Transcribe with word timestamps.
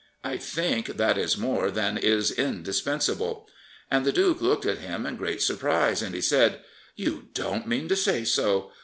I 0.23 0.37
think 0.37 0.97
that 0.97 1.15
is 1.15 1.37
more 1.37 1.69
than 1.69 1.95
is 1.95 2.31
indispens 2.31 3.07
able." 3.07 3.47
And 3.91 4.03
the 4.03 4.11
duke 4.11 4.41
looked 4.41 4.65
at 4.65 4.79
him 4.79 5.05
in 5.05 5.15
great 5.15 5.43
surprise, 5.43 6.01
and 6.01 6.15
he 6.15 6.21
said; 6.21 6.61
"You 6.95 7.27
don't 7.35 7.67
mean 7.67 7.87
to 7.87 7.95
say 7.95 8.23
so! 8.23 8.71